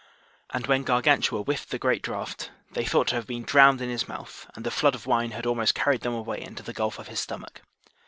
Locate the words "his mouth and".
3.91-4.65